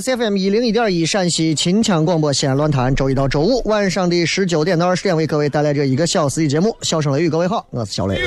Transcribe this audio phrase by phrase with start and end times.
[0.00, 6.76] C F M 一零一点一陕西秦腔广播西安论坛，周一到周五晚上的十九点到二十点为各位带来这一个小时的节目。
[6.82, 8.18] 笑声雷雨，各位好，我是小雷。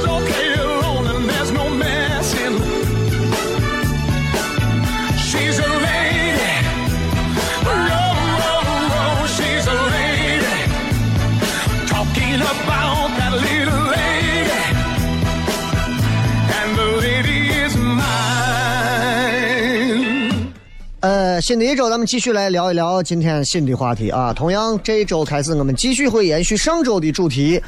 [21.41, 24.31] 新的一周，咱们继续来聊一聊今天新的话题啊。
[24.31, 27.59] 同样，这一周开始，我们继续会延续上周的主题，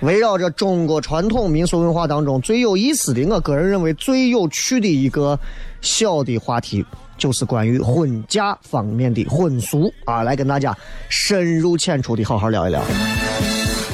[0.00, 5.38] 围绕着中国传统民俗文化当中最有意思的，我个人认为最有趣的一个
[5.82, 6.82] 小的话题，
[7.18, 10.74] 就是关于婚嫁方面的婚俗啊，来跟大家
[11.10, 12.82] 深入浅出的好好聊一聊。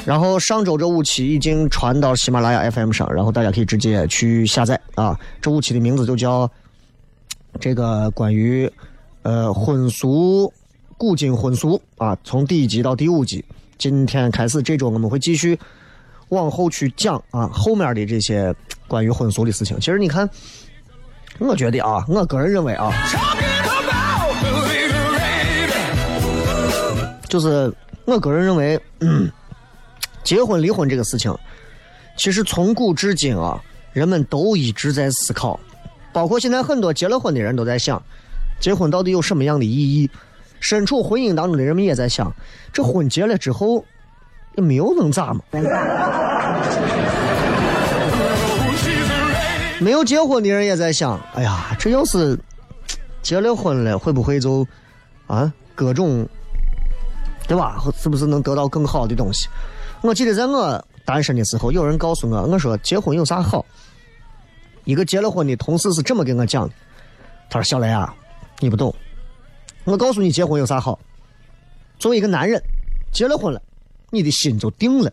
[0.06, 5.18] 然后上周这五期已经传到喜马拉雅 FM 上，然后大家可以直接去下载啊。
[5.42, 6.48] 这五期的名字就叫。
[7.60, 8.68] 这个关于，
[9.24, 10.52] 呃，婚俗，
[10.98, 13.42] 古今婚俗啊，从第一集到第五集，
[13.78, 15.58] 今天开始这周我们会继续
[16.28, 18.54] 往后去讲啊，后面的这些
[18.86, 19.80] 关于婚俗的事情。
[19.80, 20.28] 其实你看，
[21.38, 22.92] 我觉得啊，我个人认为啊，
[27.26, 27.72] 就是
[28.04, 29.32] 我个人认为，嗯，
[30.22, 31.34] 结婚离婚这个事情，
[32.14, 33.58] 其实从古至今啊，
[33.94, 35.58] 人们都一直在思考。
[36.12, 38.00] 包括现在很多结了婚的人都在想，
[38.64, 40.10] 结婚到底有什么样的意义？
[40.58, 42.34] 身处婚姻当中的人们也在想，
[42.72, 43.84] 这婚结了之后，
[44.56, 45.42] 也没有能咋嘛？
[49.80, 52.38] 没有结婚的人也在想，哎呀，这要是
[53.20, 54.66] 结了婚了，会不会就
[55.26, 56.26] 啊各种，
[57.46, 57.84] 对吧？
[57.98, 59.46] 是不是能得到更好的东西？
[60.00, 63.62] 我记得在我单身的时候，有人告诉我，我说结婚有啥好？
[64.84, 66.74] 一个结了婚的同事是这么跟我讲的，
[67.50, 68.14] 他说：“小雷啊，
[68.60, 68.94] 你不懂。
[69.84, 70.98] 我告诉你，结婚有啥好？
[71.98, 72.62] 作为一个男人，
[73.12, 73.60] 结了婚了，
[74.10, 75.12] 你的心就定了。”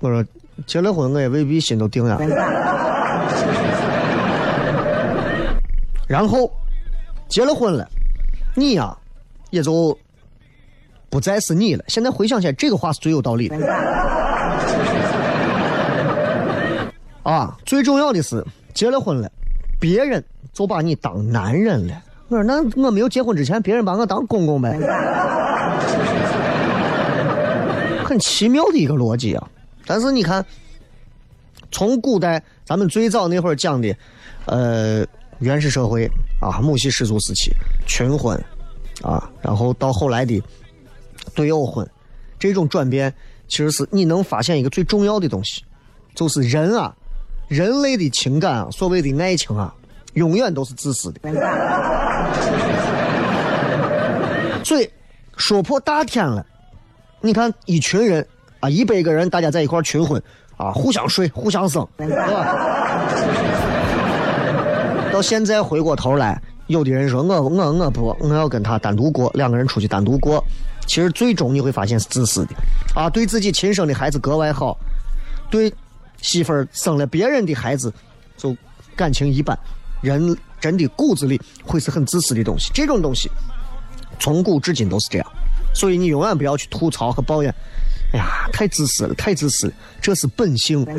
[0.00, 0.24] 我说
[0.66, 2.16] ：“结了婚，我也未必心都定呀。”
[6.08, 6.50] 然后
[7.28, 7.88] 结了婚了，
[8.56, 8.96] 你呀，
[9.50, 9.96] 也就
[11.08, 11.84] 不再是你了。
[11.86, 13.56] 现在回想起来，这个话是最有道理的。
[17.22, 18.44] 啊，最重要的是
[18.74, 19.30] 结了婚了，
[19.78, 22.02] 别人就把你当男人了。
[22.28, 24.78] 我说那我没有结婚之前，别人把我当公公呗，
[28.04, 29.50] 很奇妙的一个逻辑啊。
[29.86, 30.44] 但是你看，
[31.72, 33.92] 从古代咱们最早那会儿讲的，
[34.46, 35.04] 呃，
[35.40, 36.08] 原始社会
[36.40, 37.50] 啊，母系氏族时期，
[37.86, 38.40] 群婚
[39.02, 40.40] 啊，然后到后来的
[41.34, 41.84] 对偶婚，
[42.38, 43.12] 这种转变，
[43.48, 45.64] 其实是你能发现一个最重要的东西，
[46.14, 46.94] 就是人啊，
[47.48, 49.74] 人类的情感啊，所谓的爱情啊，
[50.14, 51.20] 永远都是自私的。
[54.64, 54.88] 所以
[55.36, 56.44] 说破大天了，
[57.20, 58.26] 你看一群人
[58.60, 60.22] 啊，一百个人，大家在一块群婚
[60.56, 62.56] 啊，互相睡，互相生，对吧？
[65.12, 70.44] 到现在回过头来，有的人说我我我不，我要跟他单独过，两个人出去单独过。
[70.86, 72.54] 其实最终你会发现是自私的，
[72.94, 74.76] 啊，对自己亲生的孩子格外好，
[75.50, 75.72] 对
[76.20, 77.92] 媳妇儿生了别人的孩子
[78.36, 78.56] 就
[78.94, 79.58] 感情一般。
[80.00, 83.30] 人真的骨子里会是很自私的东西，这种东西
[84.18, 85.26] 从古至今都是这样。
[85.74, 87.54] 所以你永远不要去吐槽和抱怨，
[88.12, 90.84] 哎呀，太自私了，太自私了，这是本性。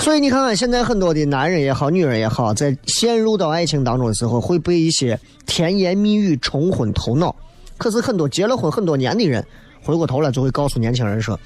[0.00, 7.34] 所以你看看，现在很多的男人也好，女人也好，在陷入到爱情当中的时候，会被一些甜言蜜语冲昏头脑。
[7.78, 9.42] 可是很多结了婚很多年的人，
[9.82, 11.38] 回过头来就会告诉年轻人说：“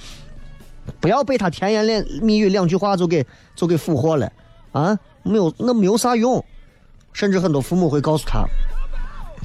[1.01, 3.25] 不要被他甜言两蜜语两句话就给
[3.55, 4.31] 就给俘获了
[4.73, 4.99] 啊！
[5.23, 6.45] 没有那没有啥用。”
[7.13, 8.45] 甚至很多父母会告诉他：“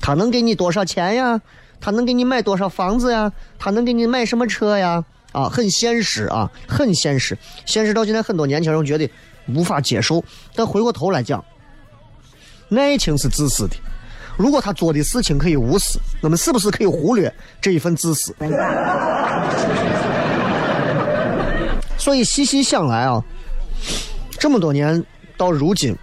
[0.01, 1.41] 他能给你多少钱呀？
[1.81, 3.31] 他能给你买多少房子呀？
[3.57, 5.03] 他能给你买什么车呀？”
[5.33, 7.35] 啊，很现实啊，很现实。
[7.65, 9.09] 现实到现在，很多年轻人觉得
[9.47, 10.23] 无法接受。
[10.55, 11.43] 但回过头来讲，
[12.69, 13.75] 爱情是自私的。
[14.37, 18.35] 如果他做的事情可以无私，我们是不是可以忽略这一份自私？
[22.03, 23.23] 所以细细想来啊，
[24.37, 25.01] 这么多年
[25.37, 25.95] 到如今，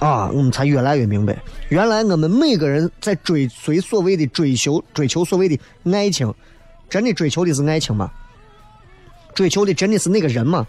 [0.00, 1.38] 啊，我们才越来越明白，
[1.68, 5.60] 原来我们每个人在追随所谓的追求、追求所谓的
[5.92, 6.32] 爱情，
[6.88, 8.10] 真的追求的是爱情吗？
[9.34, 10.66] 追求的真的是那个人吗？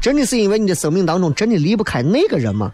[0.00, 2.72] 真的是因为你的生命当中真的离不开那个人吗？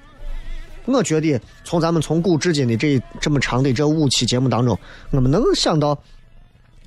[0.84, 4.78] 我觉得从咱们从古至今的这这么长的这五期节目当中，
[5.10, 6.00] 我们能想到，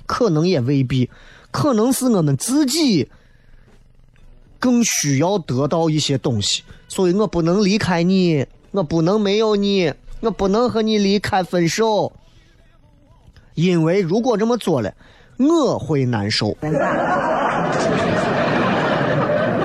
[0.06, 1.10] 可能也未必，
[1.50, 3.06] 可能是我们自己
[4.62, 12.12] 更需要得到一些东西，所以我不能离开你，我不能没有你，我不能和你离开分手，
[13.54, 14.94] 因为如果这么做了，
[15.36, 16.56] 我会难受。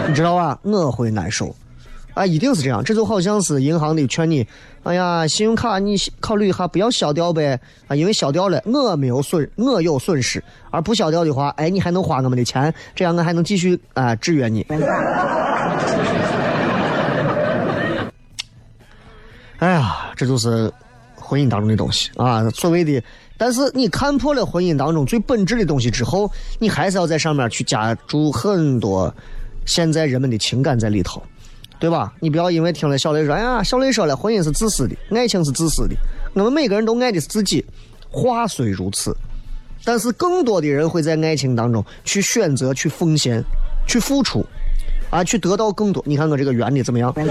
[0.07, 0.59] 你知道吧？
[0.63, 1.55] 我会难受，
[2.17, 2.83] 啊，一定是这样。
[2.83, 4.45] 这就好像是银行的劝你，
[4.83, 14.65] 哎呀，信用卡你考虑一下，不要消掉呗，啊，因为消掉了我没有损，我有损失，而不消掉的话，哎，你还能花我们的钱，这样我还能继续啊制约你。
[19.59, 20.71] 哎呀，这就是
[21.15, 23.01] 婚姻当中的东西啊，所谓的。
[23.39, 29.13] 但是你看破了婚姻当中最本质的东西之后，你还是要在上面去加注很多。
[29.65, 31.21] 现在人们的情感在里头，
[31.79, 32.13] 对吧？
[32.19, 35.95] 你不要因为听了小雷说，哎呀，小雷说了，婚姻是自私的，爱情是自私的。
[36.33, 37.63] 我们每个人都爱的是自己，
[38.09, 39.15] 话虽如此，
[39.83, 43.43] 但是更多的人会在爱情当中去选择、去奉献、
[43.87, 44.45] 去付出，
[45.09, 46.03] 啊，去得到更多。
[46.05, 47.13] 你看我这个圆的怎么样？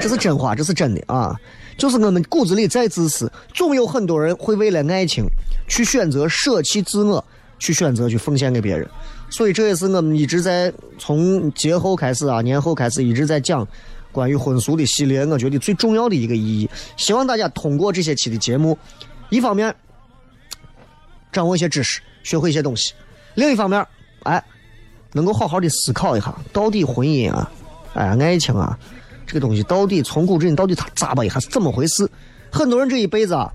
[0.00, 1.38] 这是真话，这是真的啊！
[1.76, 5.24] 就是我们骨子里再自私，总有很多人会为了爱情
[5.68, 7.24] 去选择舍弃自我，
[7.58, 8.88] 去选择去奉献给别人。
[9.30, 13.66] 所以这也是我们一直在从节后开始啊，年后开始一直在讲
[14.10, 15.24] 关于婚俗的系列。
[15.24, 18.76] 我觉得最重要的一个意义，希望大家通过这些期的节目，
[19.28, 19.72] 一方面
[21.30, 22.92] 掌握一些知识，学会一些东西；
[23.36, 23.86] 另一方面，
[24.24, 24.44] 哎，
[25.12, 27.48] 能够好好的思考一下，到底婚姻啊，
[27.94, 28.76] 哎，爱情啊，
[29.28, 32.10] 这个东西到底从古至今到底它咋吧一下是怎么回事？
[32.50, 33.48] 很多人这一辈子啊，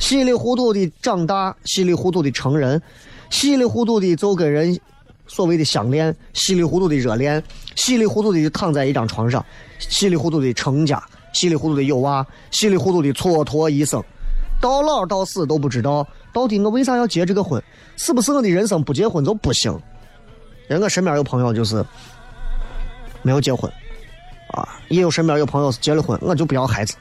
[0.00, 2.82] 稀里糊涂的长大，稀里糊涂的成人，
[3.30, 4.76] 稀里糊涂的就跟人。
[5.34, 7.42] 所谓的相恋，稀里糊涂的热恋，
[7.74, 9.42] 稀里糊涂的就躺在一张床上，
[9.78, 14.04] 稀里糊涂的成家，稀里糊涂的有娃，稀里糊涂的蹉跎一生，
[14.60, 17.62] 到老到死都不知道到底我为啥要结这个婚，
[17.96, 19.74] 是不是我的人生不结婚就不行？
[20.68, 21.82] 人我身边有朋友就是
[23.22, 23.72] 没有结婚，
[24.48, 26.94] 啊，也有身边有朋友是结了婚，我就不要孩子。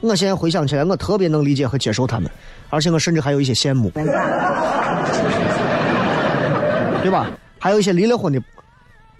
[0.00, 2.30] 我现在回想起来，我特别能理解和接受他们，
[2.68, 3.90] 而且我甚至还有一些羡慕，
[7.02, 7.26] 对吧？
[7.58, 8.40] 还有一些离了婚的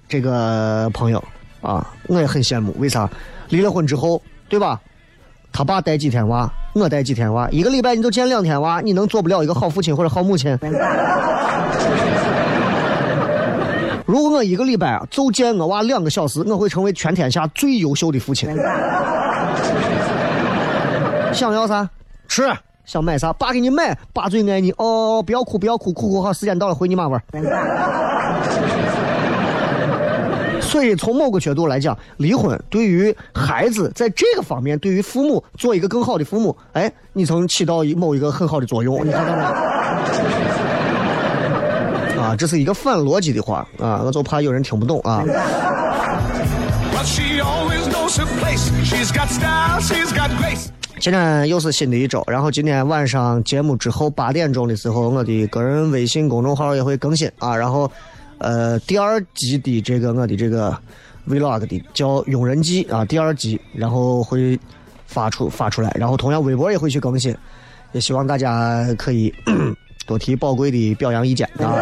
[0.08, 1.22] 这个朋友
[1.60, 2.74] 啊，我也很羡慕。
[2.78, 3.08] 为啥？
[3.48, 4.80] 离了婚之后，对吧？
[5.52, 10.58] 他爸带几天娃，我带几天娃，一个礼拜你就见两天娃，你能做不了一个好父亲或者好母亲？
[14.04, 18.48] 如果我一个礼拜就见我娃两个小时，我会成为全天下最优秀的父亲。
[21.32, 21.88] 想要啥？
[22.28, 22.52] 吃。
[22.86, 23.32] 想买啥？
[23.34, 23.96] 爸给你买。
[24.14, 24.72] 爸最爱你。
[24.78, 27.22] 哦，不要哭，不要哭，哭哭好，时间到了回你妈玩。
[30.62, 39.06] 所以从某个角度来讲，离婚对于孩子在这个方面，对于父母做一个更好的父母，哎，你曾起到一某一个很好的作用。
[39.06, 39.42] 你看到没？
[42.20, 45.22] 啊，这是一个反逻辑的话啊，我就怕有人听不懂啊。
[50.98, 57.54] 今天又是新的一周，然后今天晚上节目之后八点钟的时候，我的个人微信公众号也会更新啊。
[57.54, 57.90] 然后，
[58.38, 60.76] 呃，第二集的这个我的这个
[61.28, 64.58] vlog 的叫《庸人记》啊，第二集，然后会
[65.06, 67.36] 发出发出来，然后同样微博也会去更新，
[67.92, 69.32] 也希望大家可以
[70.06, 71.76] 多提宝贵的表扬意见啊。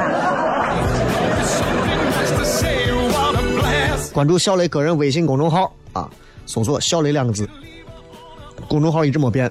[4.12, 6.10] 关注小雷个人微信公众号啊，
[6.46, 7.48] 搜索“小雷”两个字，
[8.68, 9.50] 公众号一直没变，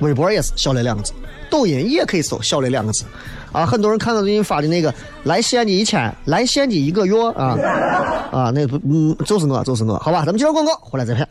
[0.00, 1.12] 微博也是“小雷”两个字，
[1.50, 3.04] 抖音也可以搜“小雷”两个字，
[3.52, 4.92] 啊，很多人看到最近发的那个
[5.24, 7.56] 来西安的一千，来西安的一个月啊
[8.32, 11.28] 啊，那不嗯，就是我，就是我，好吧，咱们接着广告，回来再片。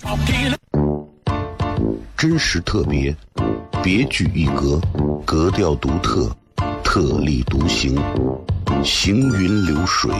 [2.17, 3.15] 真实特别，
[3.81, 4.79] 别具一格，
[5.25, 6.29] 格调独特，
[6.83, 7.99] 特立独行，
[8.83, 10.11] 行云流水，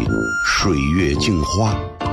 [0.43, 1.77] 水月镜花，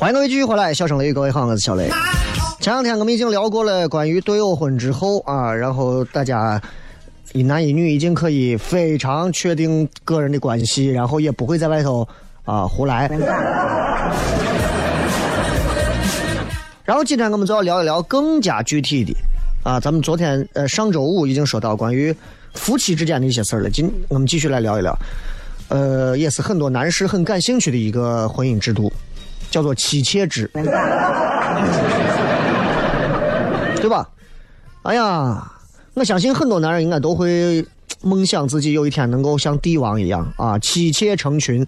[0.00, 1.90] 欢迎各位继续回来，笑声雷雨，各位好，我是小雷。
[2.60, 6.62] 前两天我们已经聊过了关于对偶婚之后啊，然后大家
[7.32, 12.06] 一男一女已经可以非常确定个人的关系，然后也不会在外头
[12.44, 13.08] 啊胡来。
[16.84, 19.12] 然后今天我们就要聊一聊更加具体的
[19.64, 22.14] 啊，咱们昨天呃上周五已经说到关于
[22.54, 24.96] 夫妻之间的一些事儿了，今我们继续来聊一聊，
[25.70, 28.92] 呃，也是很多男士很感兴趣的一个婚姻制度。
[29.50, 30.50] 叫做妻妾制，
[33.80, 34.08] 对吧？
[34.82, 35.50] 哎呀，
[35.94, 37.64] 我相信很多男人应该都会
[38.02, 41.66] 梦想自己有一天能够像帝王一样啊，妻妾成群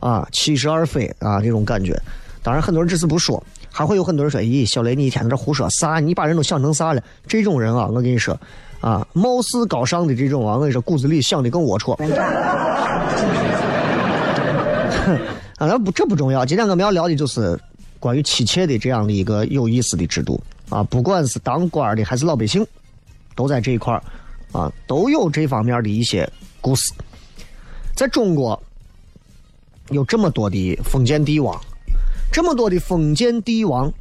[0.00, 1.98] 啊，七十二妃啊这种感觉。
[2.42, 6.00] 当然，很多人只是不说，还会有很多人说：“咦，小雷，你一天在这胡说啥？
[6.00, 8.38] 你把人都想成啥了？”这种人啊，我跟你说
[8.80, 11.96] 啊，貌似高尚的这种啊，我跟你说，骨子里想的更龌龊。
[15.58, 16.46] 啊，那不这不重要。
[16.46, 17.58] 今天我们要聊的就是
[17.98, 22.64] 关于妻妾的这样的一个有意思的制度啊，不管是当官的还是老百姓，
[23.34, 24.00] 都在这一块
[24.52, 26.94] 啊，都有这方面的一些故事。
[27.96, 28.62] 在中国，
[29.90, 31.60] 有这么多的封建帝王，
[32.30, 33.92] 这么多的封建帝王，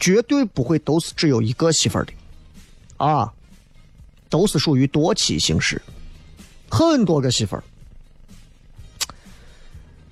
[0.00, 2.12] 绝对不会都是只有一个媳妇儿的
[2.96, 3.30] 啊，
[4.30, 5.82] 都是属于多妻形式，
[6.70, 7.62] 很多个媳妇儿。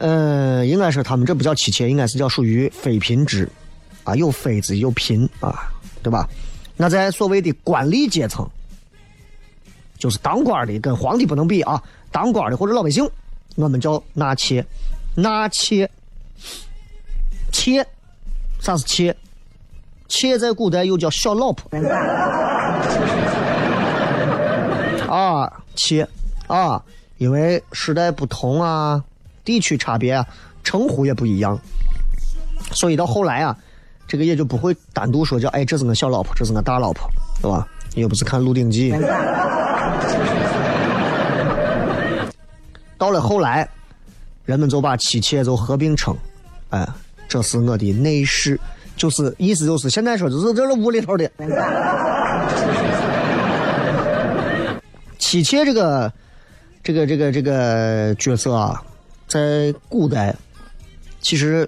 [0.02, 3.48] 呃，应该是他们这不叫妻妾，应该是叫属于妃嫔制，
[4.02, 5.70] 啊，有妃子有嫔啊，
[6.02, 6.28] 对吧？
[6.76, 8.44] 那在所谓的官吏阶层，
[9.96, 11.80] 就是当官的跟皇帝不能比啊，
[12.10, 13.08] 当官的或者老百姓，
[13.54, 14.66] 我们叫纳妾，
[15.14, 15.88] 纳妾，
[17.52, 17.86] 妾，
[18.58, 19.16] 啥是妾？
[20.08, 21.70] 妾在古代又叫小老婆。
[25.08, 26.08] 啊，妾，
[26.48, 26.82] 啊，
[27.18, 29.04] 因为时代不同啊，
[29.44, 30.26] 地区差别啊，
[30.64, 31.58] 称呼也不一样，
[32.72, 33.56] 所以到后来啊，
[34.06, 37.66] 这个也就不会单独说叫哎，这是我小老婆，这是我大老婆，对吧？
[37.94, 38.92] 你又不是看《鹿鼎记》。
[42.96, 43.68] 到了后来，
[44.44, 46.16] 人们就把妻妾就合并称，
[46.70, 46.88] 哎，
[47.28, 48.58] 这是我的内侍，
[48.96, 51.30] 就是意思就是现在说就是这是屋里头的。
[55.18, 56.12] 妻妾这个
[56.82, 58.82] 这个这个这个角色啊，
[59.32, 60.36] 在古代
[61.22, 61.66] 其实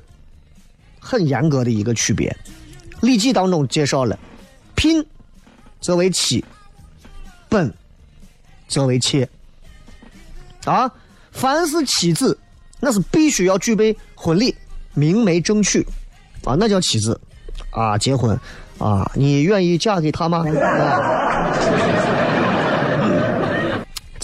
[1.00, 2.28] 很严格的一个区别，
[3.06, 4.18] 《礼记》当中介绍了，
[4.74, 5.02] 聘
[5.80, 6.44] 则为妻，
[7.48, 7.72] 本
[8.68, 9.26] 则为妾，
[10.66, 10.92] 啊。
[11.32, 12.38] 凡是妻子，
[12.80, 14.54] 那是必须要具备婚礼、
[14.92, 15.80] 明媒正娶，
[16.44, 17.18] 啊，那叫妻子，
[17.70, 18.38] 啊，结婚，
[18.78, 20.44] 啊，你愿意嫁给他吗？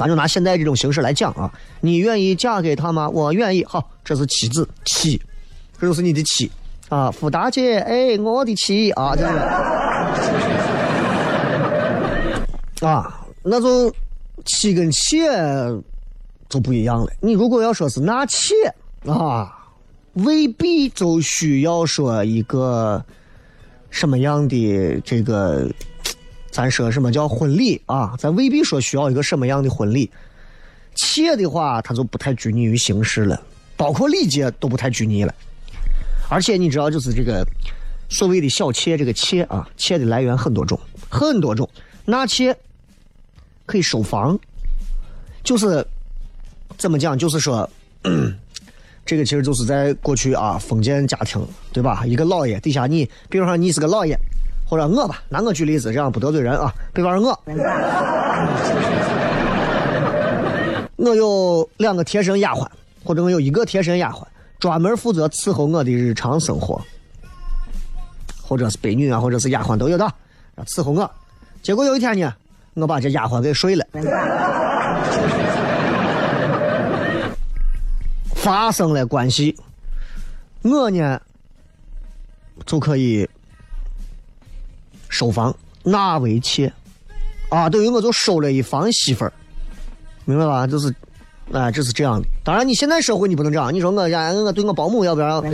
[0.00, 1.52] 咱就拿现在这种形式来讲啊，
[1.83, 3.07] 你愿意嫁给他吗？
[3.11, 3.62] 我愿意。
[3.66, 5.21] 好，这是妻子，妻，
[5.78, 6.50] 这就是你的妻，
[6.88, 9.37] 啊，傅大姐，哎，我的妻啊，这样
[12.80, 13.95] 啊，那就
[14.47, 15.28] 妻跟妾。
[16.49, 17.12] 就不一样了。
[17.21, 18.52] 你如果要说是纳妾
[19.07, 19.57] 啊，
[20.14, 23.04] 未必就需要说一个
[23.88, 25.71] 什么样的这个，
[26.50, 28.14] 咱说什么叫婚礼啊？
[28.19, 30.11] 咱未必说需要一个什么样的婚礼。
[30.95, 33.40] 妾的话，它就不太拘泥于形式了，
[33.76, 35.35] 包括礼节都不太拘泥了。
[36.28, 37.47] 而且你知道，就是这个
[38.09, 40.78] 所谓的小妾，这个妾啊，妾的来源很多种，
[41.09, 41.69] 很多种。
[42.04, 42.57] 纳妾
[43.66, 44.38] 可以收房，
[45.42, 45.87] 就是。
[46.78, 47.19] 怎么讲？
[47.19, 47.69] 就是说，
[49.04, 52.07] 这个其实就是在过去啊，封建家庭，对吧？
[52.07, 54.19] 一个老爷底下你，比如说你是个老爷，
[54.70, 56.72] 或者我吧，拿我举例子，这样不得罪人啊。
[56.92, 57.36] 比方说我，
[60.95, 62.64] 我有两个贴身丫鬟，
[63.02, 64.23] 或者我有一个贴身丫鬟，
[64.60, 66.80] 专门负责伺候我的日常生活，
[68.40, 70.08] 或者是婢女啊，或者是丫鬟都有的，
[70.66, 71.10] 伺候我。
[71.62, 72.32] 结果有一天呢，
[72.75, 73.84] 我把这丫鬟给睡了。
[78.36, 79.56] 发生了关系，
[80.62, 81.21] 我呢
[82.64, 83.28] 就可以
[85.10, 86.73] 收房纳为妾，
[87.50, 89.32] 啊，等于我就收了一房媳妇儿，
[90.25, 90.66] 明白吧？
[90.66, 90.88] 就是，
[91.52, 92.26] 啊，这是这样的。
[92.42, 93.75] 当然，你现在社会你不能这样。
[93.75, 95.42] 你说我呀我对我保姆要不要？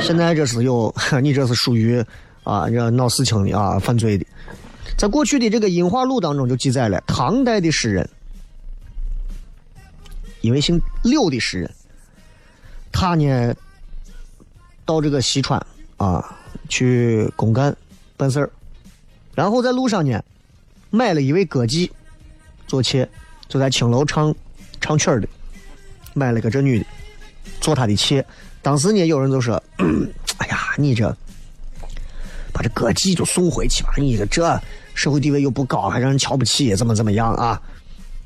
[0.00, 2.04] 现在这是有， 你这是属于
[2.44, 4.26] 啊，这闹事情的啊，犯罪的。
[4.98, 8.08] 在过去的这个《音画录》当中就记载了，唐代的诗人。
[10.42, 11.70] 一位姓柳的诗人，
[12.90, 13.54] 他呢
[14.84, 15.64] 到这个西川
[15.96, 16.36] 啊
[16.72, 17.76] 去公干
[18.16, 18.48] 办事儿，
[19.34, 20.18] 然后在路上呢
[20.88, 21.90] 买了一位歌妓
[22.66, 23.06] 做妾，
[23.46, 24.34] 就在青楼唱
[24.80, 25.28] 唱曲儿的，
[26.14, 26.86] 买了个这女的
[27.60, 28.24] 做他的妾。
[28.62, 29.62] 当时呢有人就说
[30.38, 31.14] ：“哎呀，你这
[32.54, 34.58] 把这歌妓就送回去吧，你这这
[34.94, 37.60] 社会地位又不高，还让人瞧不起，怎么怎么样啊？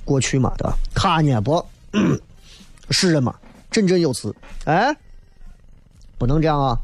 [0.05, 0.79] 过去嘛，对吧？
[0.95, 1.67] 他呢不。
[2.91, 3.35] ”是人嘛，
[3.73, 4.33] 振振有词，
[4.67, 4.97] 哎，
[6.17, 6.79] 不能这样啊！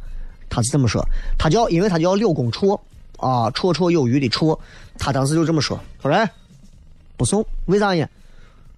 [0.54, 1.02] 他是这么说，
[1.38, 2.78] 他叫，因为他叫柳公绰
[3.16, 4.56] 啊，绰绰有余的绰，
[4.98, 6.30] 他当时就这么说，说来
[7.16, 8.06] 不送，为啥呢？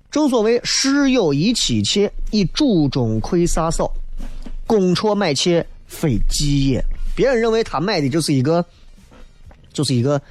[0.09, 3.93] 正所谓世有一妻妾，以主中窥飒嫂，
[4.69, 6.85] 公绰买妾非妓也。
[7.17, 8.65] 别人认为他买的就是一个，
[9.73, 10.23] 就是一个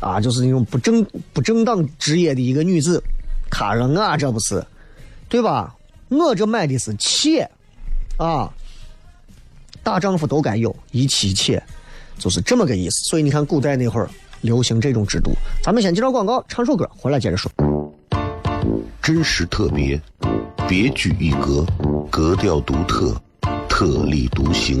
[0.00, 3.00] 啊，就是那种不正不正当职业的一个女子，
[3.48, 4.60] 他说啊这不是。
[5.28, 5.76] 对吧？
[6.08, 7.48] 我这买的是妾，
[8.16, 8.50] 啊，
[9.82, 11.62] 大丈夫都该有一妻一妾，
[12.18, 13.04] 就是这么个意思。
[13.04, 14.08] 所以你看，古代那会儿
[14.40, 15.32] 流行这种制度。
[15.62, 17.50] 咱们先接着广告，唱首歌，回来接着说。
[19.00, 19.98] 真实特别，
[20.68, 21.64] 别具一格，
[22.10, 23.18] 格调独特，
[23.68, 24.80] 特立独行，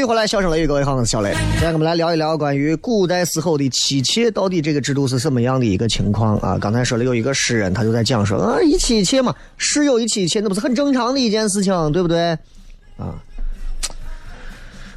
[0.00, 1.34] 续回来，笑声雷雨，各位好，我是小雷。
[1.34, 6.56] 今天我们来聊一聊关于古代时候的妻妾到底这个制度是什么样的一个情况啊？
[6.58, 12.30] 刚才说了有一个诗人，他就在讲说啊，一妻一妾嘛，室友一妻一妾，那不是很正常的一件事情，对不对？
[12.96, 13.12] 啊，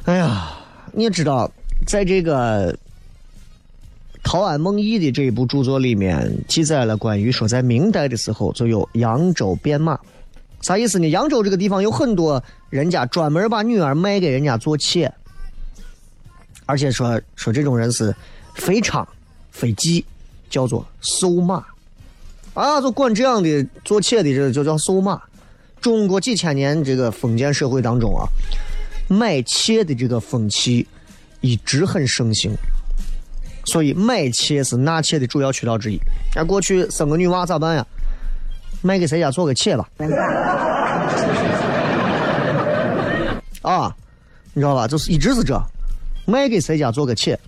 [0.06, 0.54] 哎呀，
[0.90, 1.52] 你也知道，
[1.86, 2.74] 在这个
[4.22, 10.00] 陶庵梦忆的这一部著作里面，记载了关于说在明代的时候就有扬州变马。
[10.64, 11.06] 啥意思呢？
[11.10, 15.12] 扬州这个地方有很多人家专门把女儿卖给人家做妾，
[16.64, 18.16] 而且说说这种人是
[18.54, 19.06] 非娼
[19.50, 20.02] 非妓，
[20.48, 21.62] 叫做瘦马
[22.54, 25.20] 啊，就管这样的做妾的这就叫瘦马。
[25.82, 28.24] 中国几千年这个封建社会当中啊，
[29.06, 30.86] 买妾的这个风气
[31.42, 32.50] 一直很盛行，
[33.66, 36.00] 所以买妾是纳妾的主要渠道之一。
[36.34, 37.86] 那过去生个女娃咋办呀？
[38.84, 39.88] 卖给谁家做个妾吧。
[43.62, 43.96] 啊，
[44.52, 44.86] 你知道吧？
[44.86, 45.58] 就是一直是这，
[46.26, 47.38] 卖给谁家做个妾。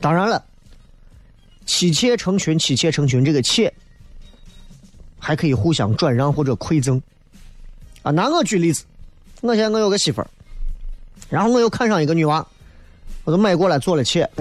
[0.00, 0.42] 当然了，
[1.66, 3.70] 妻妾成群，妻妾成群，这个妾
[5.18, 7.02] 还可以互相转让或者馈赠。
[8.02, 8.82] 啊，拿我举例子，
[9.42, 10.26] 我现在我有个媳妇儿，
[11.28, 12.46] 然后我又看上一个女娃，
[13.24, 14.26] 我就买过来做了妾。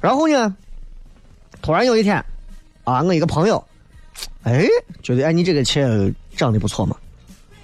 [0.00, 0.56] 然后呢，
[1.62, 2.16] 突然有一天，
[2.84, 3.62] 啊，我一个朋友，
[4.42, 4.66] 哎，
[5.02, 5.86] 觉得哎你这个妾
[6.36, 6.96] 长得不错嘛，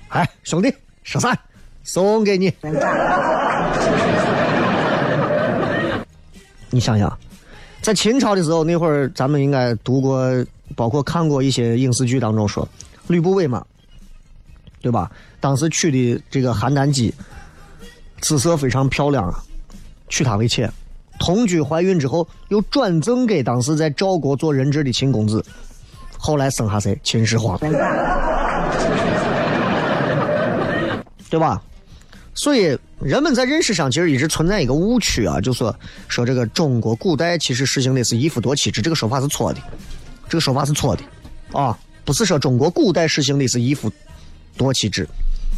[0.09, 1.37] 哎，兄弟，十三
[1.83, 2.53] 送给你。
[6.71, 7.19] 你想想，
[7.81, 12.69] 在秦朝的时候，那会儿咱们应该读过，包括看过一些影视剧当中说，
[13.07, 13.65] 吕不韦嘛，
[14.83, 15.11] 对吧？
[15.41, 17.15] 当时娶的这个邯郸姬，
[18.21, 19.43] 姿色非常漂亮啊，
[20.09, 20.71] 娶她为妾。
[21.19, 25.45] 同居怀孕之后，又转赠给当时在赵国做人质的秦公子，
[26.17, 26.99] 后来生下谁？
[27.03, 27.59] 秦始皇，
[31.29, 31.61] 对吧？
[32.35, 35.75] 所以人们在认识上其实一直存在一个误区啊，就说
[36.07, 39.61] 说这个中国古代其实实行的是一夫多妻制，这个说法是错的，
[40.29, 41.03] 这个说法是错的
[41.59, 43.91] 啊，不是说中国古代实行的是一夫
[44.57, 45.09] 多妻制，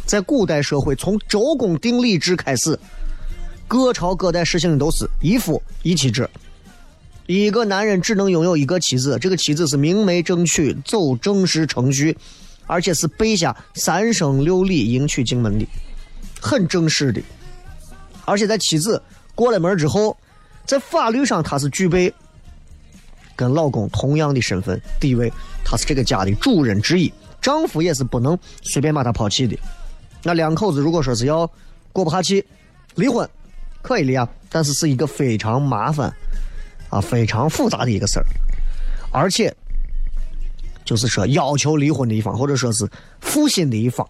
[0.05, 2.79] 在古代社会从周公定礼制开始。
[3.69, 6.27] 各朝各代实行的都是一夫一妻制，
[7.27, 12.17] 一个男人只能拥有一个妻子，这个妻子是明媒正娶，走正式程序，
[12.65, 15.67] 而且是备下三生六礼迎娶进门的，
[16.41, 17.21] 很正式的。
[18.25, 18.99] 而且在妻子
[19.35, 20.17] 过了门之后，
[20.65, 22.11] 在法律上她是具备
[23.35, 25.31] 跟老公同样的身份地位，
[25.63, 29.55] 她是这个家的主人之一，丈夫也是不能随便把她抛弃的。
[30.23, 31.47] 那两口子如果说是要
[31.93, 32.43] 过不下去，
[32.95, 33.29] 离婚。
[33.81, 36.13] 可以离啊，但是是一个非常麻烦
[36.89, 38.25] 啊、非常复杂的一个事儿，
[39.11, 39.55] 而且
[40.83, 42.89] 就是说要求离婚的一方，或者说是
[43.21, 44.07] 负心的一方，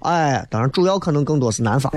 [0.00, 1.90] 哎，当然主要可能更多是男方，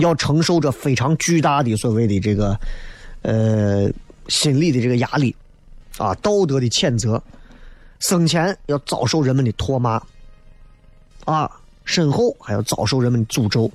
[0.00, 2.58] 要承受着非常巨大的所谓的这个
[3.22, 3.90] 呃
[4.28, 5.34] 心理的这个压力
[5.98, 7.20] 啊，道德的谴责，
[7.98, 10.00] 生前要遭受人们的唾骂
[11.24, 11.50] 啊。
[11.84, 13.70] 身后还要遭受人们的诅咒，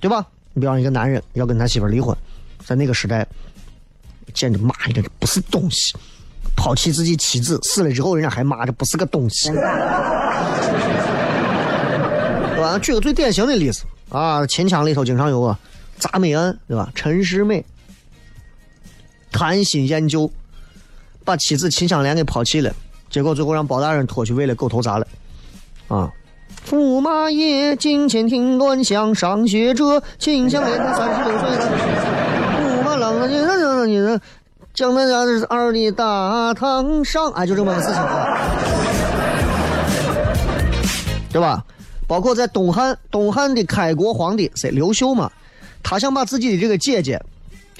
[0.00, 0.26] 对吧？
[0.52, 2.16] 你比方一个男人要跟他媳妇离婚，
[2.64, 3.26] 在那个时代，
[4.34, 5.94] 简直骂一个不是东西，
[6.56, 9.50] 抛弃自己妻子，死了之后人家还骂这不是个东西。
[12.56, 12.78] 对吧？
[12.80, 15.56] 举个最典型的例子啊，秦腔里头经常有个
[16.00, 16.90] 铡美案，对吧？
[16.94, 17.64] 陈世美
[19.30, 20.30] 贪心厌旧，
[21.24, 22.74] 把妻子秦香莲给抛弃了，
[23.10, 25.06] 结果最后让包大人拖去喂了狗头铡了，
[25.88, 26.10] 啊。
[26.64, 31.68] 驸马爷，金钱听端详，上学者，秦香莲他三十六岁了。
[32.60, 34.20] 驸马郎啊，你这你这，
[34.74, 38.02] 讲那家是二的大堂上，哎，就这么个事情，
[41.30, 41.64] 对吧？
[42.08, 44.70] 包括在东汉，东汉的开国皇帝谁？
[44.70, 45.30] 刘秀嘛，
[45.82, 47.20] 他想把自己的这个姐姐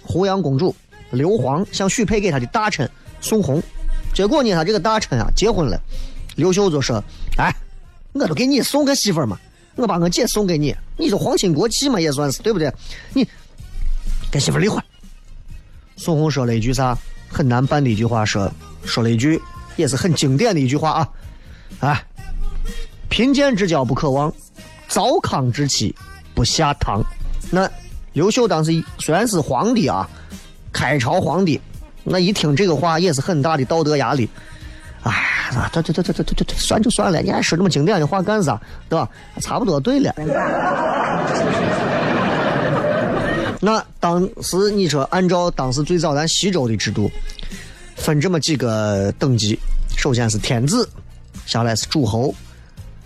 [0.03, 0.75] 胡杨公主
[1.11, 2.89] 刘皇想许配给他的大臣
[3.21, 3.63] 宋弘，
[4.15, 5.81] 结果呢，他这个大臣啊结婚了，
[6.37, 7.03] 刘秀就说
[7.39, 7.55] ：“哎，
[8.19, 9.39] 我都给你送个媳妇儿嘛，
[9.75, 12.73] 我把我姐送给你，你就皇亲国戚嘛，也算是对不对？
[13.13, 13.27] 你
[14.31, 14.83] 跟媳妇离婚。”
[15.97, 16.97] 宋弘说了一句啥
[17.29, 18.51] 很难办的一句话，说
[18.85, 19.41] 说了一句
[19.77, 21.09] 也是很经典的一句话啊，
[21.81, 22.07] 哎。
[23.09, 24.31] 贫贱之交不可忘，
[24.89, 25.95] 糟糠之妻
[26.35, 27.03] 不下堂。
[27.51, 27.71] 那
[28.13, 30.07] 刘秀当时虽然是皇帝啊，
[30.73, 31.59] 开朝皇帝，
[32.03, 34.29] 那一听这个话也是很大的道德压力。
[35.05, 35.13] 哎
[35.55, 38.61] 哎，这这这这这这这算就算了，你还说这么经典的话干啥？
[38.89, 39.09] 对吧？
[39.41, 40.15] 差不多对了。
[43.61, 47.11] 那当时你说按照当时最早咱西周的制度，
[47.97, 49.59] 分这么几个等级，
[49.97, 50.89] 首先是天子，
[51.47, 52.35] 下来是诸侯。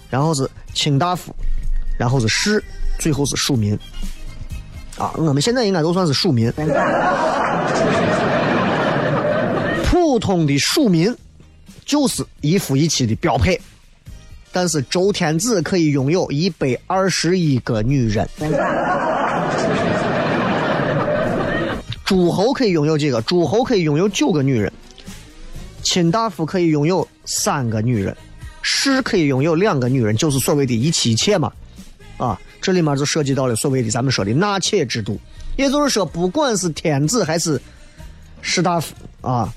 [0.09, 1.33] 然后是卿大夫，
[1.97, 2.61] 然后是士，
[2.99, 3.79] 最后是庶民。
[4.99, 6.53] 啊，我们现在应该都算是庶民。
[9.85, 11.17] 普通的庶民
[11.91, 13.61] 就是一夫一妻的标配，
[14.53, 18.29] 但是周天子可以拥有一百二十一个女人，
[22.05, 23.21] 诸侯可以拥有几个？
[23.23, 24.73] 诸侯可以拥有九个女人，
[25.83, 28.17] 卿大夫可以拥有三个女人。
[28.63, 31.53] 士可以拥有两个女人，就是所谓的一妻一妾嘛，
[32.19, 35.19] 啊，这里面就涉及到了所谓的咱们说的纳妾制度，
[35.57, 37.61] 也就是说，不管是天子还是
[38.43, 39.53] 士大夫啊，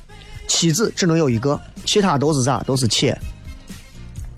[0.47, 2.63] 妻子只能有一个，其他都是啥？
[2.65, 3.17] 都是妾。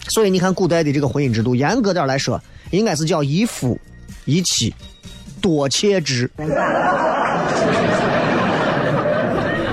[0.07, 2.41] 所以你看，古代的这个婚姻制度，严格点来说，
[2.71, 3.79] 应该是叫一夫
[4.25, 4.73] 一妻
[5.41, 6.29] 多妾制。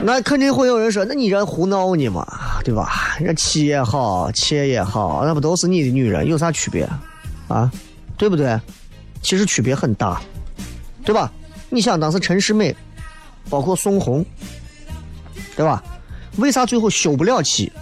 [0.05, 2.27] 那肯定会有人说，那你这胡闹呢嘛？
[2.65, 3.17] 对吧？
[3.21, 6.89] 那妻也好，妾也好，那不都是你的女人，有啥区别
[7.47, 7.71] 啊？
[8.17, 8.61] 对不对？
[9.21, 10.21] 其实区别很大，
[11.05, 11.31] 对吧？
[11.71, 12.75] 你想当时陈世美，
[13.49, 14.25] 包括宋红，
[15.55, 15.83] 对吧？
[16.37, 17.73] 为啥最后休不了妻？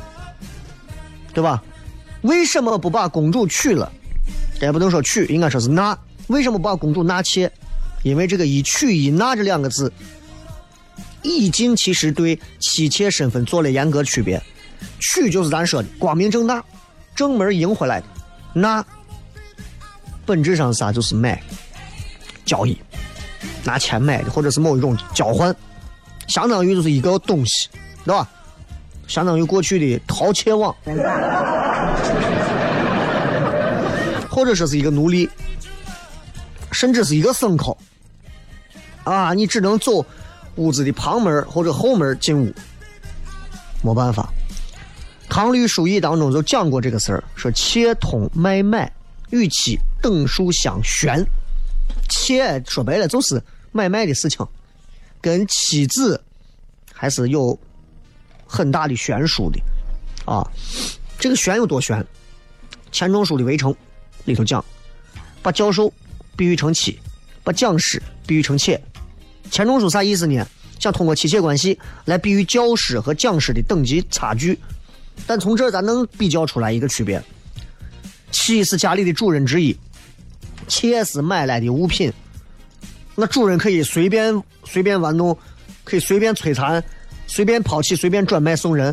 [1.33, 1.63] 对吧？
[2.23, 3.91] 为什么不把公主娶了？
[4.61, 5.97] 也不能说娶，应该说是纳。
[6.27, 7.51] 为什么不把公主纳妾？
[8.03, 9.93] 因为这个一娶一纳这两个字，
[11.23, 14.43] 已经其实对妻妾身份做了严格区别。
[14.99, 16.65] 娶就是咱说的光明正大、
[17.15, 18.07] 正门迎回来的，
[18.53, 18.85] 纳
[20.27, 20.91] 本质上啥？
[20.93, 21.43] 就是买
[22.45, 22.79] 交易，
[23.65, 25.55] 拿钱买的，或者是某一种交换，
[26.27, 27.69] 相当于就是一个东西，
[28.05, 28.31] 对吧？
[29.11, 30.73] 相当于过去的盗窃网，
[34.31, 35.29] 或者说是一个奴隶，
[36.71, 37.77] 甚至是一个牲口
[39.03, 39.35] 啊！
[39.35, 40.07] 你只能走
[40.55, 42.55] 屋子的旁门或者后门进屋，
[43.83, 44.33] 没办法。
[45.29, 48.93] 《唐律疏议》当中就讲过这个事儿，说妾通买卖，
[49.31, 51.27] 与其等数相悬。
[52.09, 53.43] 妾说白了就是
[53.73, 54.47] 买卖的事情，
[55.21, 56.23] 跟妻子
[56.95, 57.59] 还是有
[58.51, 59.61] 很大的悬殊的
[60.25, 60.43] 啊。
[61.19, 62.05] 这个悬有多悬？
[62.91, 63.73] 钱钟书的《围城》
[64.25, 64.65] 里头讲，
[65.41, 65.93] 把教授
[66.35, 66.99] 比喻成妻，
[67.45, 68.81] 把讲师比喻成妾。
[69.51, 70.45] 钱钟书啥意思呢？
[70.81, 74.59] 想通过妻妾关系来比喻教师和讲师的等级差距。
[75.27, 77.23] 但从这咱能比较出来一个区别：
[78.33, 79.77] 妻是家里的主人之一，
[80.67, 82.11] 妾是买来的物品。
[83.15, 85.37] 那主人可以随便随便玩弄，
[85.85, 86.83] 可以随便摧残，
[87.31, 88.93] 随便抛弃，随便转卖送人，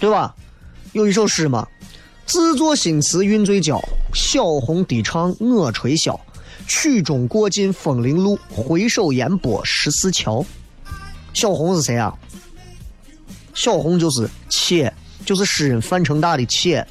[0.00, 0.34] 对吧？
[0.90, 1.64] 有一首诗嘛
[2.26, 3.80] ：“自作新词韵最娇，
[4.12, 6.18] 小红低唱我吹箫。
[6.66, 10.44] 曲终过尽风铃路，回首烟波十四桥。”
[11.32, 12.12] 小红是谁啊？
[13.54, 14.92] 小红就是妾，
[15.24, 16.84] 就是诗人范成大的妾，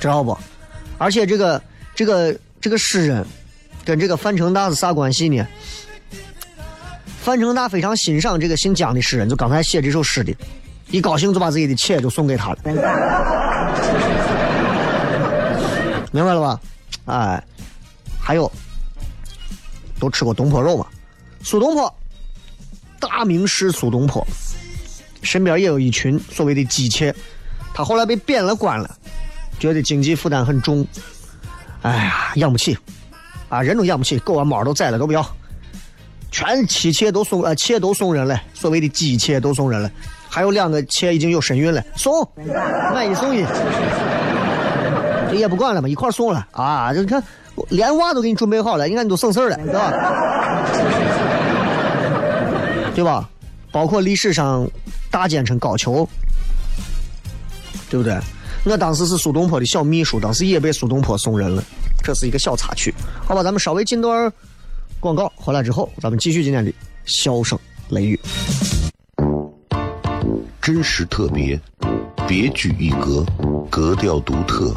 [0.00, 0.36] 知道不？
[0.98, 1.62] 而且这个
[1.94, 3.24] 这个这个诗人
[3.84, 5.46] 跟这个范成大是啥关系呢？
[7.28, 10.34] 范成大非常欣赏这个姓姜的诗人，就刚才写这首诗的，
[10.90, 12.58] 一高兴就把自己的妾就送给他了，
[16.10, 16.58] 明白了吧？
[17.04, 17.44] 哎，
[18.18, 18.50] 还有
[20.00, 20.86] 都吃过东坡肉嘛？
[21.42, 21.94] 苏东坡，
[22.98, 24.26] 大名士苏东坡，
[25.22, 27.14] 身边也有一群所谓的姬妾，
[27.74, 28.96] 他后来被贬了官了，
[29.58, 30.82] 觉得经济负担很重，
[31.82, 32.78] 哎呀，养不起，
[33.50, 35.22] 啊，人都养不起，狗啊猫都宰了都不要，
[36.30, 39.90] 全妻妾都送呃妾都送人了，所谓的姬妾都送人了，
[40.28, 42.28] 还有两个妾已经有身孕了，送，
[42.94, 43.44] 买一送一，
[45.30, 46.92] 这也不管了嘛，一块送了啊！
[46.92, 47.22] 这你看，
[47.70, 49.92] 连娃都给你准备好了，你看你都省事了，对吧？
[52.94, 53.28] 对吧？
[53.70, 54.68] 包括历史上
[55.10, 56.06] 大奸臣高俅，
[57.90, 58.18] 对不对？
[58.64, 61.62] 我当时是苏东坡的小秘书，当时也被苏东坡送人了，
[62.02, 62.94] 这是一个小插曲。
[63.26, 64.30] 好吧，咱们稍微进段
[65.00, 66.72] 广告，回来之后咱们继续今天的
[67.04, 67.58] 笑声
[67.88, 68.18] 雷雨。
[70.60, 71.58] 真实特别，
[72.26, 73.24] 别具一格，
[73.70, 74.74] 格调独特，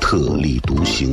[0.00, 1.12] 特立独行，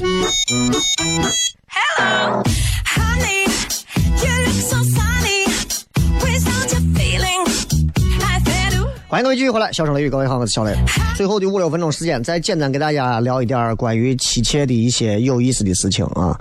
[0.00, 0.14] Hello,
[2.86, 3.46] honey,
[4.22, 5.44] you look so sunny.
[6.22, 7.42] Without your feeling,
[8.22, 8.86] I said, ooh.
[9.08, 10.72] 欢迎各位继续回来，笑声雷雨，各位好，我是小雷。
[11.16, 16.40] 最后的五六分钟时间，再简单给大家聊一点关于妻妾的一些有意思的事情啊。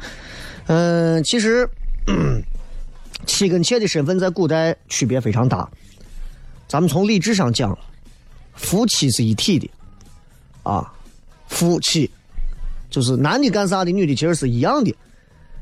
[0.68, 1.68] 嗯，其实
[2.06, 2.40] 嗯
[3.26, 5.68] 妻跟妾的身份在古代区别非常大。
[6.68, 7.76] 咱们从理智上讲，
[8.54, 9.68] 夫妻是一体的
[10.62, 10.94] 啊，
[11.48, 12.12] 夫妻
[12.90, 14.96] 就是男的干啥的，女的其实是一样的，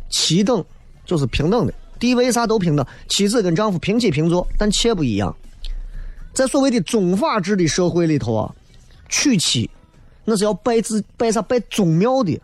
[0.09, 0.63] 妻等
[1.05, 5.35] 就是平等的，地位啥都平等，妻子跟丈夫平起平坐，但妾不一样。
[6.33, 8.55] 在所谓的宗法制的社会里头啊，
[9.07, 9.69] 娶妻
[10.23, 12.39] 那是要拜自拜啥拜宗庙的，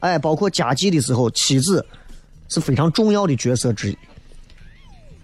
[0.00, 1.84] 哎，包括家祭的时候，妻子
[2.48, 3.98] 是非常重要的角色之一。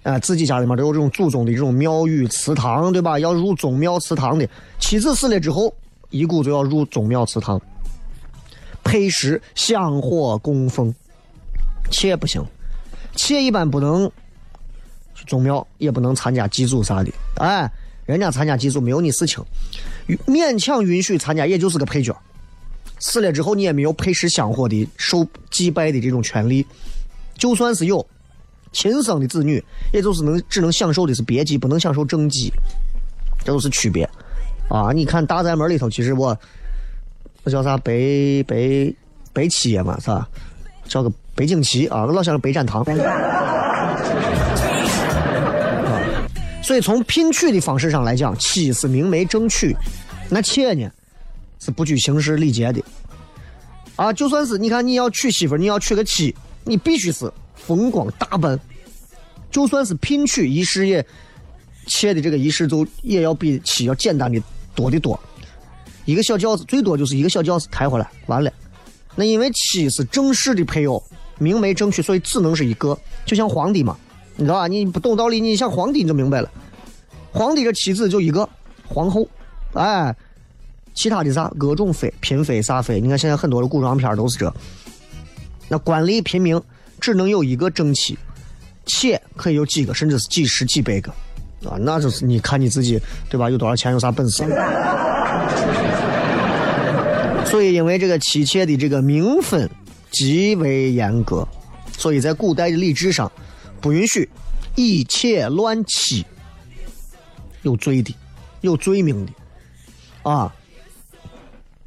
[0.04, 3.18] 哎，自己家里面都有这种祖宗的这种庙宇祠堂，对吧？
[3.18, 4.48] 要入宗庙祠堂的，
[4.78, 5.74] 妻子死了之后，
[6.10, 7.60] 遗骨就要入宗庙祠堂，
[8.86, 10.94] 配食香火供奉。
[11.90, 12.44] 妾不行，
[13.16, 14.10] 妾一般不能
[15.14, 17.10] 去宗庙，也不能参加祭祖啥的。
[17.36, 17.68] 哎，
[18.06, 19.44] 人家参加祭祖没有你事情，
[20.26, 22.16] 勉强允许参加，也就是个配角。
[22.98, 26.64] 死了之后，你也没有配食香火的受祭拜的这种权利。
[27.34, 28.04] 就算是有
[28.72, 32.52] 亲生的子女，也就是能只能享受的是别祭，不能享受正祭，
[33.44, 34.08] 这都是区别。
[34.68, 36.36] 啊，你看大宅门里头，其实我
[37.46, 38.92] 那叫啥北北
[39.32, 40.28] 北七爷嘛，是吧？
[40.88, 42.84] 叫个北京旗啊，我老想着北展堂。
[46.60, 49.76] 所以从聘娶的方式上来讲，妻是明媒正娶，
[50.28, 50.90] 那妾呢
[51.60, 52.82] 是不拘形式礼节的。
[53.94, 58.58] 啊，就算是你看你要娶媳妇，你要娶个妻，你必须是风光大办。
[59.52, 61.06] 就算是聘娶仪式也，
[61.86, 64.42] 妾的这个仪式就也要比妻要简单的
[64.74, 65.18] 多得多。
[66.06, 68.50] 一个小轿子最多就是一个小轿子抬回来完了。
[69.14, 71.02] 那因为妻是正式的配偶，
[71.38, 73.96] 明媒正娶，所以只能是一个，就像皇帝嘛，
[74.36, 74.66] 你知道吧？
[74.66, 76.50] 你不懂道理，你想皇帝你就明白了。
[77.32, 78.48] 皇帝这妻子就一个
[78.86, 79.26] 皇后，
[79.72, 80.14] 哎，
[80.94, 84.52] 其他的啥各种妃、嫔妃、啥妃，你看现在很多的古装片都是这。
[85.68, 86.60] 那官吏、平民
[87.00, 88.18] 只能有一个正妻，
[88.84, 91.10] 妾可以有几个，甚至是几十几百个，
[91.68, 93.50] 啊，那就是你看你自己对吧？
[93.50, 94.44] 有多少钱，有啥本事。
[97.46, 99.70] 所以，因为这个妻妾的这个名分
[100.10, 101.46] 极为严格，
[101.96, 103.30] 所以在古代的礼制上，
[103.80, 104.28] 不允许
[104.74, 106.24] 以妾乱妻，
[107.62, 108.14] 有罪的，
[108.60, 109.32] 有罪名的
[110.30, 110.52] 啊。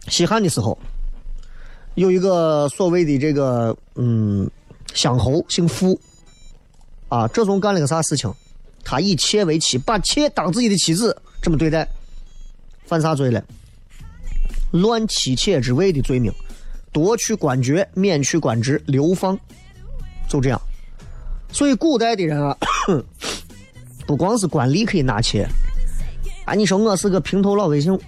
[0.07, 0.77] 西汉的时候，
[1.95, 4.49] 有一个所谓的这个嗯
[4.93, 5.99] 乡侯，姓傅，
[7.09, 8.33] 啊，这种干了个啥事情？
[8.83, 11.87] 他以妾为妻，把妾当自己的妻子，这么对待，
[12.85, 13.43] 犯啥罪了？
[14.71, 16.31] 乱妻妾之位的罪名，
[16.91, 19.37] 夺去官爵，免去官职，流放，
[20.27, 20.61] 就这样。
[21.51, 22.55] 所以古代的人啊，
[24.05, 25.47] 不光是官吏可以纳妾，
[26.45, 27.99] 啊，你说我是个平头老百姓，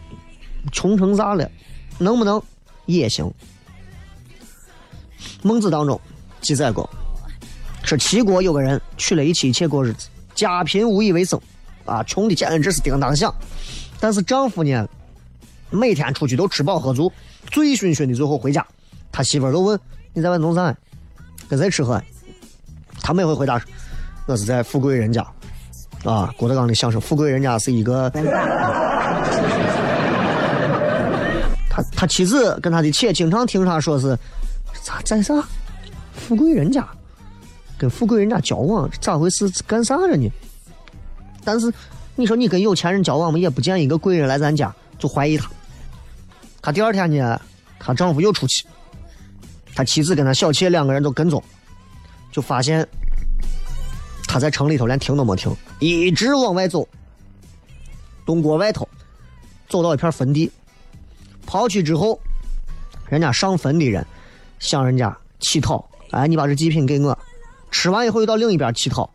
[0.72, 1.50] 穷成啥了，
[1.98, 2.42] 能不能
[2.86, 3.32] 也行？
[5.42, 6.00] 孟子当中
[6.40, 6.88] 记载过，
[7.84, 11.42] 说齐国有个人娶了一妻妾过日子，家贫无以为生，
[11.86, 13.34] 啊，穷的简直是叮当响。
[14.00, 14.88] 但是丈夫呢，
[15.72, 17.12] 每天出去都吃饱喝足，
[17.50, 18.64] 醉醺醺的，最后回家，
[19.12, 19.80] 他媳妇儿都问
[20.14, 20.76] 你在外弄啥？
[21.50, 22.02] 跟谁吃喝？
[23.02, 23.60] 他每回回答
[24.28, 25.26] ：“我是在富贵人家。”
[26.04, 28.10] 啊，郭德纲的相声《富贵人家》是一个，
[31.70, 34.18] 他他妻子跟他的妾经常听他说是
[34.82, 35.36] 咋在啥
[36.14, 36.88] 富贵人家，
[37.78, 39.48] 跟富贵人家交往咋回事？
[39.68, 40.32] 干啥着呢？
[41.44, 41.72] 但是
[42.16, 45.50] 你说你跟有钱人交往嘛，也不见一个贵人来咱家，就怀疑他。
[46.62, 47.42] 她第二天呢，
[47.80, 48.66] 她丈夫又出去，
[49.74, 51.42] 他妻子跟他小妾两个人都跟踪，
[52.32, 52.88] 就发现
[54.28, 56.88] 他在城里头连停都没停，一直往外走。
[58.26, 58.88] 东郭外头，
[59.68, 60.52] 走到一片坟地，
[61.48, 62.20] 刨去之后，
[63.10, 64.06] 人家上坟的人
[64.60, 67.18] 向人家乞讨，哎，你把这祭品给我。
[67.72, 69.10] 吃完以后又到另一边乞讨。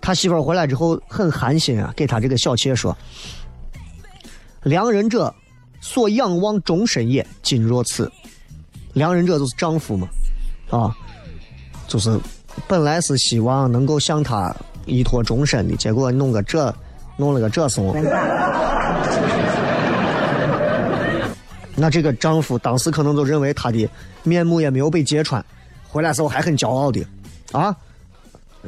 [0.00, 2.96] 他媳妇儿回来之后很寒心啊，给他这个小妾说
[4.64, 5.32] ：“良人者，
[5.82, 7.26] 所仰望终身也。
[7.42, 8.10] 今若此，
[8.94, 10.08] 良人者就是丈夫嘛，
[10.70, 10.96] 啊，
[11.86, 12.18] 就是
[12.66, 14.54] 本来是希望能够向他
[14.86, 16.74] 依托终身的，结果弄个这，
[17.16, 17.94] 弄了个这怂。
[21.74, 23.88] 那这个丈夫当时可能就认为他的
[24.22, 25.44] 面目也没有被揭穿，
[25.88, 27.04] 回来时候还很骄傲的，
[27.50, 27.74] 啊，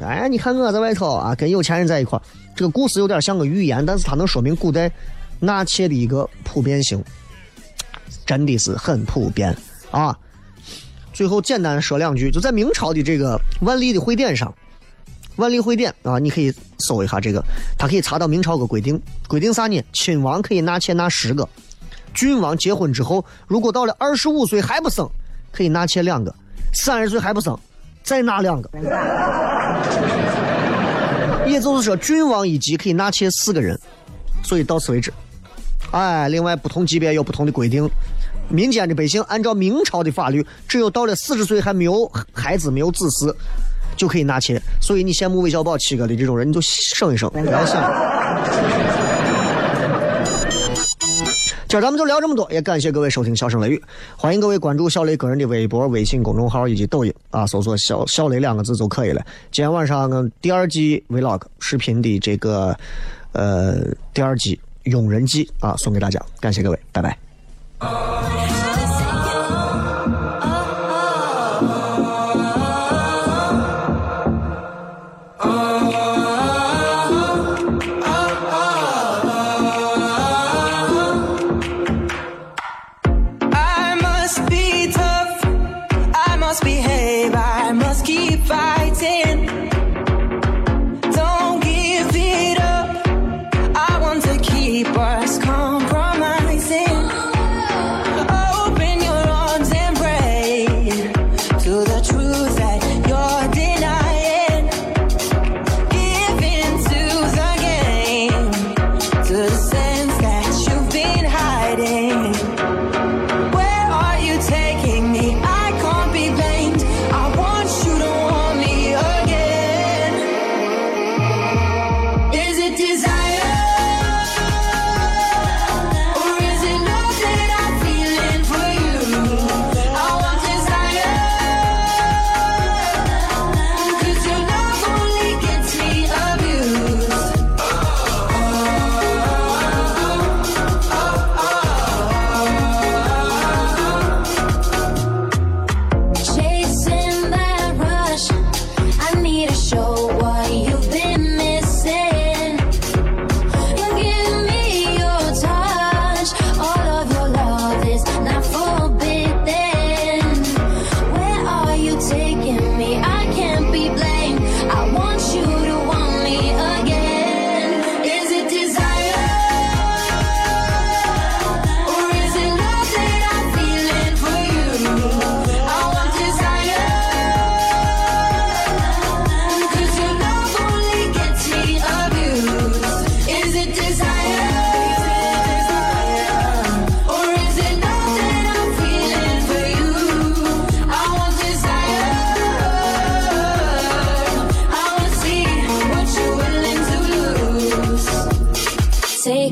[0.02, 2.20] 哎，你看我在外头啊，跟有钱人在一块，
[2.56, 4.90] 这个故事有点像个寓言，但是它能说明古代
[5.44, 7.02] 纳妾的一个普遍性，
[8.24, 9.56] 真的是很普遍
[9.90, 10.16] 啊。
[11.12, 14.52] 最后简单说两句，就在明朝的这个万历的会典上，
[15.36, 17.42] 万历会典啊，你可以搜一下这个，
[17.78, 19.80] 它可以查到明朝个规定，规定啥呢？
[19.92, 21.48] 亲王可以纳妾纳十个，
[22.12, 25.08] 郡王结婚之后，如果到了二十五岁还不生，
[25.52, 26.34] 可以纳妾两个，
[26.72, 27.56] 三十岁还不生，
[28.02, 28.70] 再纳两个。
[31.46, 33.78] 也就是说，郡王一级可以纳妾四个人，
[34.42, 35.12] 所以到此为止。
[35.94, 37.88] 哎，另外不同级别有不同的规定。
[38.48, 43.32] 民间的百姓按照明朝的法律，只有到了四十岁还没有孩子、没有子嗣，
[43.96, 44.60] 就可以纳妾。
[44.80, 47.80] 所以你羡慕韦小宝七哥的这种人，你就省一省，不要想。
[51.68, 53.76] 今儿咱们就聊这么多，也感谢各位收听《笑声雷雨》，
[54.16, 59.24] 欢迎各位关注小雷个人的微博、微信公众号以及抖音啊，搜索“小小雷”两个字就可以了。
[59.52, 62.76] 今天晚上第二季 vlog 视频的这个
[63.30, 63.76] 呃
[64.12, 68.53] 第二季《永人机》啊送给大家，感谢各位，拜拜。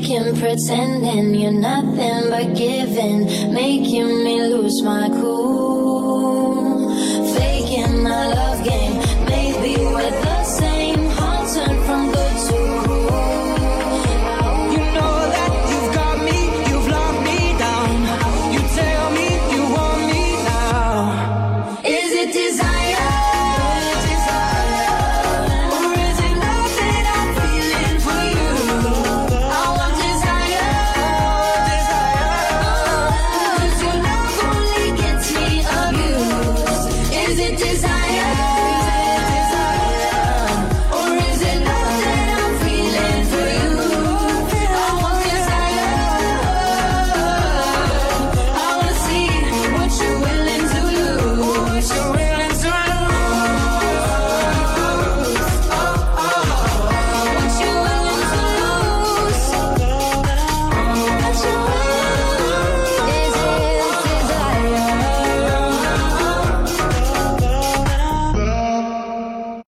[0.03, 6.93] Faking, pretending you're nothing but giving, making me lose my cool.
[7.35, 9.01] Faking my love game,